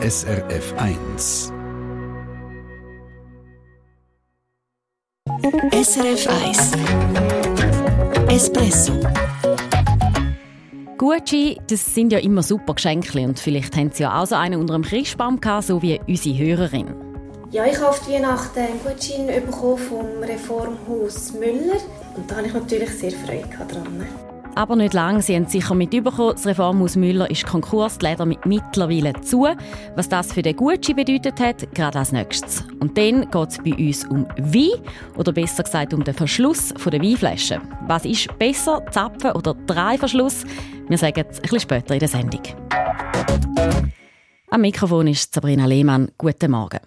[0.00, 1.52] SRF 1.
[5.72, 6.72] SRF 1
[8.28, 8.92] Espresso
[10.96, 14.60] Gucci, das sind ja immer super Geschenke und vielleicht haben Sie ja auch so einen
[14.60, 16.94] unter dem Christbaum gehabt, so wie unsere Hörerin.
[17.50, 21.80] Ja, ich habe auf die Weihnachten einen Gutschein bekommen vom Reformhaus Müller
[22.14, 24.27] und da habe ich natürlich sehr Freude daran.
[24.58, 29.12] Aber nicht lange, Sie haben es sicher mitbekommen, das Reformhaus Müller ist Konkurs leider mittlerweile
[29.20, 29.46] zu.
[29.94, 32.64] Was das für den Gucci bedeutet hat, gerade als nächstes.
[32.80, 34.82] Und dann geht es bei uns um Wein,
[35.16, 37.62] oder besser gesagt um den Verschluss der Weinflaschen.
[37.86, 40.44] Was ist besser, Zapfen oder Dreiverschluss?
[40.88, 42.42] Wir sagen es ein später in der Sendung.
[44.50, 46.10] Am Mikrofon ist Sabrina Lehmann.
[46.18, 46.80] Guten Morgen.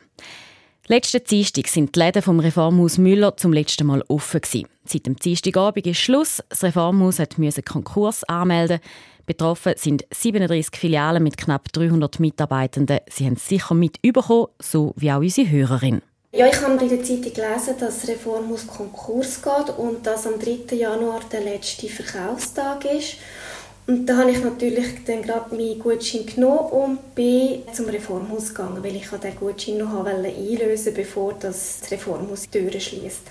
[0.88, 4.67] Letzten Dienstag sind die Läden vom Reformhaus Müller zum letzten Mal offen gewesen.
[4.84, 6.44] Seit dem Dienstagabend ist Schluss.
[6.49, 8.80] Das Reformhaus musste Konkurs anmelden.
[9.27, 12.99] Betroffen sind 37 Filialen mit knapp 300 Mitarbeitenden.
[13.07, 16.01] Sie haben es sicher mit überkommen, so wie auch unsere Hörerin.
[16.34, 20.40] Ja, ich habe in der Zeitung gelesen, dass das Reformhaus Konkurs geht und dass am
[20.40, 20.76] 3.
[20.76, 23.18] Januar der letzte Verkaufstag ist.
[23.91, 28.81] Und da habe ich natürlich dann gerade meinen Gutschein genommen und bin zum Reformhaus gegangen,
[28.81, 33.23] weil ich den Gutschein noch einlösen wollte, bevor das Reformhaus die Türen schließt.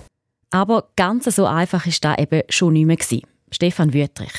[0.50, 3.20] Aber ganz so einfach war das eben schon nicht mehr.
[3.50, 4.34] Stefan Wüttrich.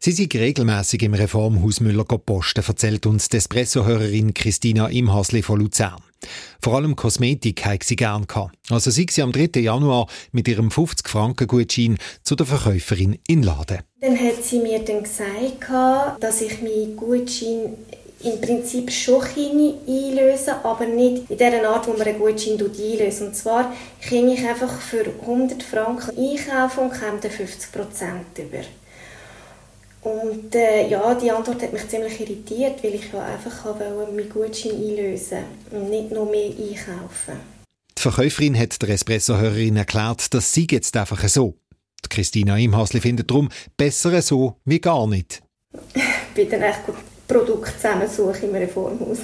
[0.00, 6.02] Sie sind regelmäßig im Reformhaus Müller posten, erzählt uns die Espresso-Hörerin Christina Imhasli von Luzern.
[6.62, 8.54] Vor allem Kosmetik habe sie gern gehabt.
[8.68, 9.60] Also sei sie am 3.
[9.60, 13.78] Januar mit ihrem 50-Franken-Gutschein zu der Verkäuferin in Laden.
[14.00, 17.74] Dann hat sie mir dann gesagt, dass ich meinen Gutschein
[18.22, 23.22] im Prinzip schon einlösen aber nicht in der Art, wo man einen Gutschein einlöst.
[23.22, 23.74] Und zwar
[24.06, 28.64] kann ich einfach für 100 Franken einkaufen und komme dann 50% über.
[30.02, 34.28] Und äh, ja, die Antwort hat mich ziemlich irritiert, weil ich ja einfach wollte meinen
[34.30, 37.40] Gutschein einlösen und nicht noch mehr einkaufen.
[37.98, 41.54] Die Verkäuferin hat der Espresso-Hörerin erklärt, das sei jetzt einfach so.
[42.02, 45.42] Die Christina Imhasli findet darum besser so wie gar nicht.
[45.94, 46.80] ich bin dann echt
[47.28, 49.18] Produkt zusammensuchen im Reformhaus.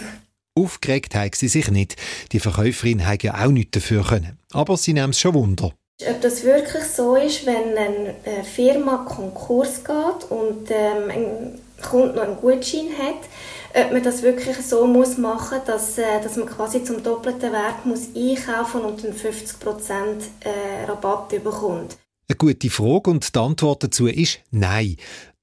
[0.54, 1.96] Aufgeregt hat sie sich nicht.
[2.32, 4.38] Die Verkäuferin hat ja auch nichts dafür können.
[4.52, 5.72] Aber sie nimmt es schon Wunder.
[6.04, 12.22] Ob das wirklich so ist, wenn eine Firma Konkurs geht und ähm, ein Kunde noch
[12.22, 16.84] einen Gutschein hat, ob man das wirklich so muss machen dass, äh, dass man quasi
[16.84, 19.94] zum doppelten Wert muss einkaufen und einen 50%
[20.40, 21.96] äh, Rabatt bekommt.
[22.28, 24.96] Eine gute Frage und die Antwort dazu ist Nein.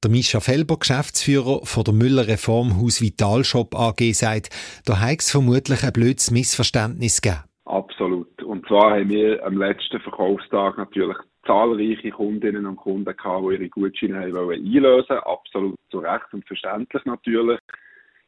[0.04, 4.50] Der Mischa Felber, Geschäftsführer von der Müller Reformhaus Vitalshop AG, sagt,
[4.86, 7.44] da hat es vermutlich ein blödes Missverständnis gegeben.
[7.66, 8.33] Absolut.
[8.74, 14.22] Zwar haben wir am letzten Verkaufstag natürlich zahlreiche Kundinnen und Kunden gehabt, die ihre Gutscheine
[14.22, 17.60] haben wollen einlösen Absolut zu Recht und verständlich natürlich.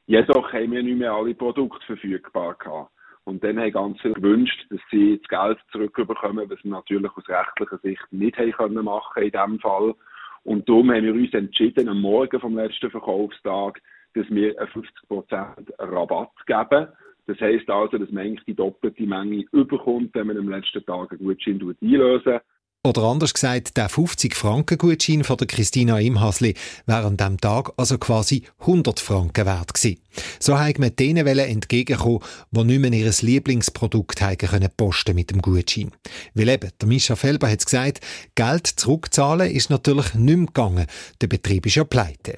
[0.06, 2.92] Jedoch haben wir nicht mehr alle Produkte verfügbar gehabt.
[3.24, 7.28] Und dann haben ganz viele gewünscht, dass sie das Geld zurückbekommen, was sie natürlich aus
[7.28, 9.96] rechtlicher Sicht nicht haben können machen in diesem Fall.
[10.44, 13.82] Und darum haben wir uns entschieden, am Morgen vom letzten Verkaufstag,
[14.14, 14.70] dass wir einen
[15.10, 16.90] 50% Rabatt geben
[17.28, 21.12] das heisst also, dass man eigentlich die doppelte Menge überkommt, wenn man am letzten Tag
[21.12, 22.40] einen Gutschein einlösen
[22.86, 26.54] oder anders gesagt, der 50-Franken-Gutschein von der Christina Imhasli
[26.86, 30.00] wäre an diesem Tag also quasi 100 Franken wert gewesen.
[30.40, 32.20] So haben wir denen entgegenkommen,
[32.52, 35.94] die nicht mehr ihr Lieblingsprodukt haben können posten mit dem Gutschein.
[36.36, 38.02] Weil eben, der Mischa Felber hat gesagt,
[38.36, 40.86] Geld zurückzahlen ist natürlich nicht mehr gegangen.
[41.22, 42.38] Der Betrieb ist ja pleite.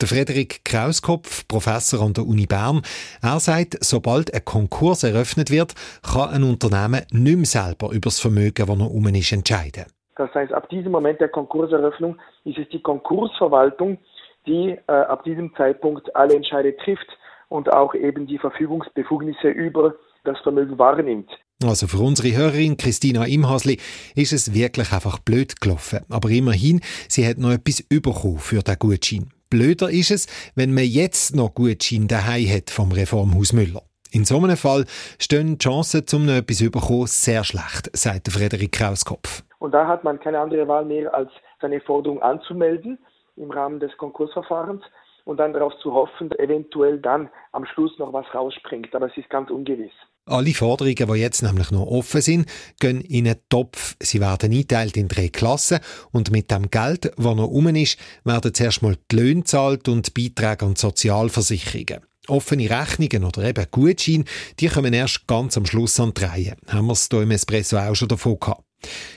[0.00, 2.80] Der Frederik Krauskopf, Professor an der Uni Bern,
[3.20, 8.18] er sagt, sobald ein Konkurs eröffnet wird, kann ein Unternehmen nicht mehr selber über das
[8.18, 9.84] Vermögen, das noch um ist, entscheiden.
[10.16, 13.98] Das heißt, ab diesem Moment der Konkurseröffnung ist es die Konkursverwaltung,
[14.46, 17.08] die äh, ab diesem Zeitpunkt alle Entscheide trifft
[17.50, 21.30] und auch eben die Verfügungsbefugnisse über das Vermögen wahrnimmt.
[21.62, 23.78] Also für unsere Hörerin Christina Imhasli
[24.14, 26.00] ist es wirklich einfach blöd gelaufen.
[26.08, 29.30] Aber immerhin, sie hat noch etwas bekommen für den Gutschein.
[29.50, 33.82] Blöder ist es, wenn man jetzt noch Gutschein daheim hat vom Reformhaus Müller.
[34.12, 34.84] In so einem Fall
[35.18, 39.42] stehen die Chancen, um noch etwas zu bekommen, sehr schlecht, sagt Frederik Krauskopf.
[39.58, 41.30] Und da hat man keine andere Wahl mehr, als
[41.60, 42.98] seine Forderung anzumelden
[43.36, 44.82] im Rahmen des Konkursverfahrens
[45.24, 48.94] und dann darauf zu hoffen, eventuell dann am Schluss noch was rausspringt.
[48.94, 49.92] Aber es ist ganz ungewiss.
[50.26, 52.46] Alle Forderungen, die jetzt nämlich noch offen sind,
[52.78, 53.96] gehen in einen Topf.
[54.00, 55.80] Sie werden eingeteilt in drei Klassen
[56.12, 60.14] und mit dem Geld, das noch rum ist, werden zuerst mal die Löhne zahlt und
[60.14, 62.04] Beiträge an die Sozialversicherungen.
[62.28, 64.24] Offene Rechnungen oder eben Gutscheine,
[64.60, 66.56] die kommen erst ganz am Schluss an die Reihe.
[66.68, 68.69] Haben wir es hier im Espresso auch schon davon gehabt.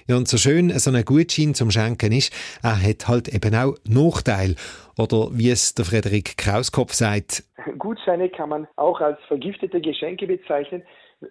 [0.08, 3.76] Ja, und so schön so ein Gutschein zum Schenken ist, er hat halt eben auch
[3.88, 4.56] Nachteile.
[4.98, 7.44] Oder wie es der Frederik Krauskopf sagt.
[7.78, 10.84] Gutscheine kann man auch als vergiftete Geschenke bezeichnen,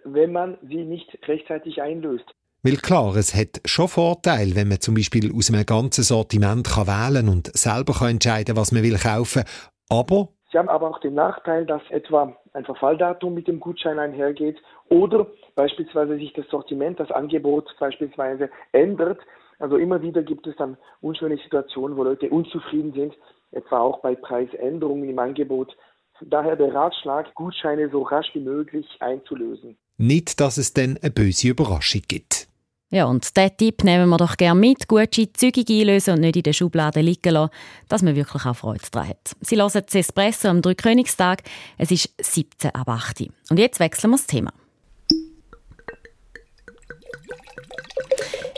[0.03, 2.25] wenn man sie nicht rechtzeitig einlöst.
[2.63, 6.87] Weil klar, es hat schon Vorteile, wenn man zum Beispiel aus einem ganzen Sortiment kann
[6.87, 9.43] wählen und selber kann entscheiden was man will kaufen.
[9.89, 14.57] Aber Sie haben aber auch den Nachteil, dass etwa ein Verfalldatum mit dem Gutschein einhergeht
[14.87, 19.19] oder beispielsweise sich das Sortiment, das Angebot beispielsweise ändert.
[19.59, 23.15] Also immer wieder gibt es dann unschöne Situationen, wo Leute unzufrieden sind,
[23.51, 25.75] etwa auch bei Preisänderungen im Angebot.
[26.21, 29.77] Daher der Ratschlag, Gutscheine so rasch wie möglich einzulösen.
[29.97, 32.47] Nicht, dass es dann eine böse Überraschung gibt.
[32.89, 34.87] Ja, und diesen Tipp nehmen wir doch gerne mit.
[34.87, 37.51] Gutschein zügig einlösen und nicht in der Schublade liegen lassen,
[37.89, 39.35] dass man wirklich auch Freude daran hat.
[39.41, 41.41] Sie hören das Espresso am Dreikönigstag.
[41.79, 44.53] Es ist 17 ab 8 Und jetzt wechseln wir das Thema.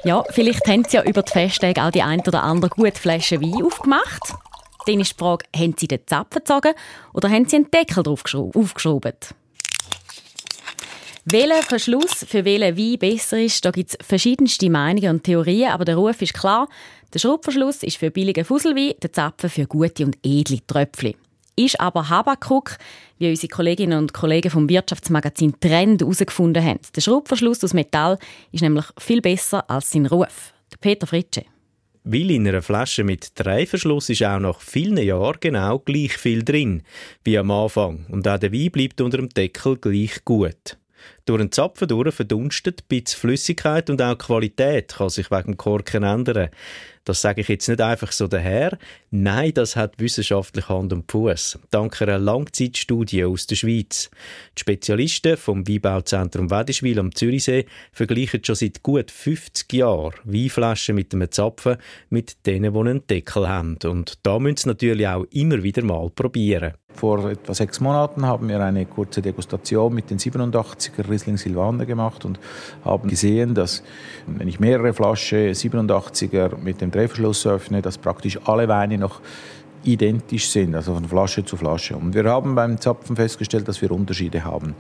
[0.06, 3.42] Ja, vielleicht haben Sie ja über die Festtage auch die ein oder andere gute Flasche
[3.42, 4.36] Wein aufgemacht.
[4.86, 6.74] Dann ist die Frage, haben Sie den Zapfen gezogen
[7.12, 8.22] oder haben Sie einen Deckel drauf
[8.54, 9.34] aufgeschraubt?
[11.26, 15.86] Welcher Verschluss für welchen Wein besser ist, da gibt es verschiedenste Meinungen und Theorien, aber
[15.86, 16.68] der Ruf ist klar.
[17.12, 21.16] Der Schraubverschluss ist für billige Fusselwein, der Zapfen für gute und edle Tröpfchen.
[21.58, 22.78] Ist aber Habakuk,
[23.18, 26.80] wie unsere Kolleginnen und Kollegen vom Wirtschaftsmagazin Trend herausgefunden haben.
[26.96, 28.18] Der Schraubverschluss aus Metall
[28.52, 30.54] ist nämlich viel besser als sein Ruf.
[30.72, 31.46] Der Peter Fritsche.
[32.04, 36.44] Weil in einer Flasche mit drei Verschluss ist auch nach vielen Jahren genau gleich viel
[36.44, 36.84] drin
[37.24, 38.06] wie am Anfang.
[38.10, 40.78] Und auch der Wein bleibt unter dem Deckel gleich gut.
[41.26, 45.54] Durch den Zapfen durch verdunstet ein bisschen Flüssigkeit und auch die Qualität kann sich wegen
[45.54, 46.50] dem Korken ändern.
[47.06, 48.78] Das sage ich jetzt nicht einfach so daher.
[49.12, 51.60] Nein, das hat wissenschaftlich Hand und Fuß.
[51.70, 54.10] Dank einer Langzeitstudie aus der Schweiz.
[54.58, 61.14] Die Spezialisten vom Weinbauzentrum Wedischwil am Zürichsee vergleichen schon seit gut 50 Jahren Weinflaschen mit
[61.14, 61.78] einem Zapfen
[62.10, 63.78] mit denen, die einen Deckel haben.
[63.84, 66.74] Und da müssen sie natürlich auch immer wieder mal probieren.
[66.96, 72.24] Vor etwa sechs Monaten haben wir eine kurze Degustation mit den 87er Riesling Silvaner gemacht
[72.24, 72.40] und
[72.86, 73.84] haben gesehen, dass
[74.28, 79.20] wenn ich mehrere Flaschen 87er mit dem Drehverschluss öffne, dass praktisch alle Weine noch
[79.84, 81.98] identisch sind, also von Flasche zu Flasche.
[81.98, 84.74] Und wir haben beim Zapfen festgestellt, dass wir Unterschiede haben.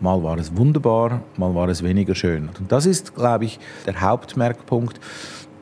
[0.00, 2.48] Mal war es wunderbar, mal war es weniger schön.
[2.58, 4.98] Und das ist, glaube ich, der Hauptmerkpunkt,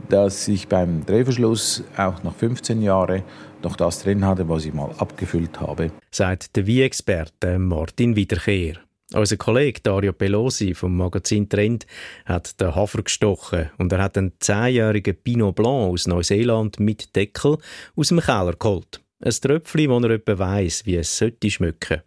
[0.09, 3.23] dass ich beim Drehverschluss auch nach 15 Jahren
[3.63, 5.91] noch das drin hatte, was ich mal abgefüllt habe.
[6.11, 8.77] Sagt der Wie-Experte Martin Wiederkehr.
[9.15, 11.87] Unser Kollege Dario Pelosi vom Magazin Trend
[12.27, 17.57] hat den Hafer gestochen und er hat einen zehnjährigen Pinot Blanc aus Neuseeland mit Deckel
[17.97, 19.01] aus dem Keller geholt.
[19.21, 22.03] Ein Tröpfchen, wo er etwa weiss, wie es sollte schmecken.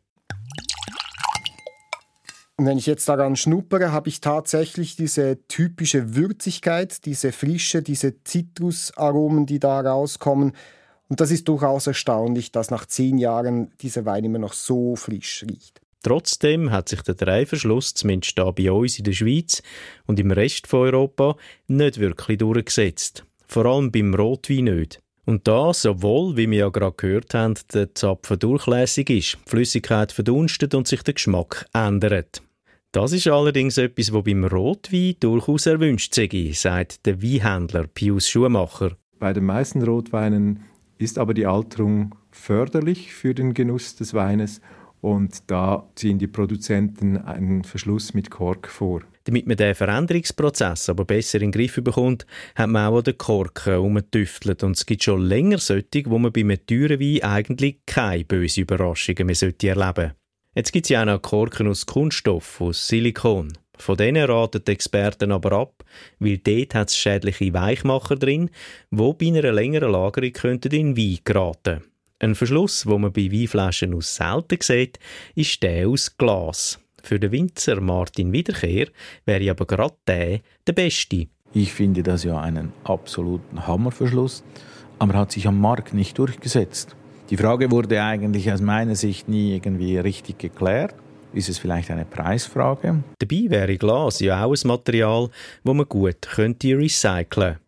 [2.62, 8.24] Und wenn ich jetzt daran schnuppere, habe ich tatsächlich diese typische Würzigkeit, diese Frische, diese
[8.24, 10.52] Zitrusaromen, die da rauskommen.
[11.08, 15.44] Und das ist durchaus erstaunlich, dass nach zehn Jahren dieser Wein immer noch so frisch
[15.50, 15.82] riecht.
[16.04, 19.64] Trotzdem hat sich der Dreiverschluss, zumindest hier bei uns in der Schweiz
[20.06, 23.26] und im Rest von Europa, nicht wirklich durchgesetzt.
[23.48, 25.02] Vor allem beim Rotwein nicht.
[25.26, 30.12] Und das, obwohl, wie wir ja gerade gehört haben, der Zapfen durchlässig ist, die Flüssigkeit
[30.12, 32.44] verdunstet und sich der Geschmack ändert.
[32.94, 38.98] Das ist allerdings etwas, was beim Rotwein durchaus erwünscht sei, sagt der Weinhändler Pius Schumacher.
[39.18, 40.66] Bei den meisten Rotweinen
[40.98, 44.60] ist aber die Alterung förderlich für den Genuss des Weines
[45.00, 49.04] und da ziehen die Produzenten einen Verschluss mit Kork vor.
[49.24, 53.18] Damit man diesen Veränderungsprozess aber besser in den Griff bekommt, hat man auch an den
[53.18, 54.64] Korken umgetüftelt.
[54.64, 58.64] Und es gibt schon länger solche, wo man bei einem teuren Wein eigentlich keine bösen
[58.64, 60.16] Überraschungen mehr erleben sollte.
[60.54, 63.54] Jetzt gibt es ja auch noch Korken aus Kunststoff, aus Silikon.
[63.78, 65.86] Von denen raten die Experten aber ab,
[66.20, 68.50] weil dort hat es schädliche Weichmacher drin,
[68.92, 71.84] die bei einer längeren Lagerung könnten in Wein geraten
[72.20, 75.00] Ein Verschluss, wo man bei Weinflaschen aus selten sieht,
[75.36, 76.80] ist der aus Glas.
[77.02, 78.88] Für den Winzer Martin Wiederkehr
[79.24, 81.28] wäre aber gerade der der beste.
[81.54, 84.44] Ich finde das ja einen absoluten Hammerverschluss,
[85.00, 86.98] aber hat sich am Markt nicht durchgesetzt.
[87.32, 90.94] Die Frage wurde eigentlich aus meiner Sicht nie irgendwie richtig geklärt.
[91.32, 93.06] Ist es vielleicht eine Preisfrage?
[93.20, 95.30] Dabei wäre Glas ja auch ein Material,
[95.64, 97.60] das man gut könnte recyceln könnte.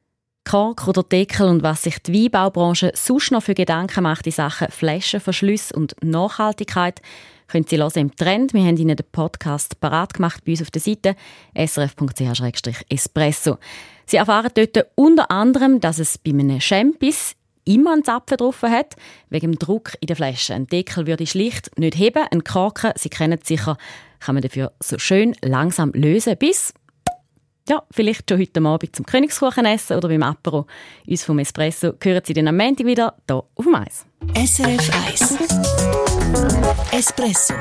[0.43, 4.67] Kork oder Deckel und was sich die Weinbaubranche sonst noch für Gedanken macht in Sachen
[4.69, 7.01] Flaschenverschluss und Nachhaltigkeit,
[7.47, 8.53] können Sie hören im Trend.
[8.53, 11.15] Wir haben Ihnen den Podcast parat gemacht bei uns auf der Seite
[11.55, 13.59] srf.ch-espresso.
[14.07, 18.95] Sie erfahren dort unter anderem, dass es bei einem Champis immer einen Zapfen drauf hat,
[19.29, 20.53] wegen dem Druck in der Flasche.
[20.53, 23.77] Ein Deckel würde schlicht nicht heben, ein Korken, Sie kennen es sicher,
[24.19, 26.73] kann man dafür so schön langsam lösen, bis
[27.69, 30.65] Ja, vielleicht schon heute Abend zum Königskuchen essen oder beim Apero.
[31.07, 34.05] Uns vom Espresso hören Sie dann am Montag wieder hier auf dem Eis.
[34.35, 35.37] SRF 1
[36.91, 37.53] Espresso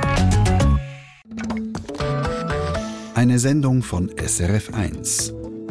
[3.14, 5.41] Eine Sendung von SRF 1.